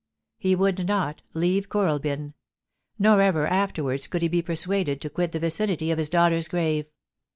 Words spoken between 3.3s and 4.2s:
afterwards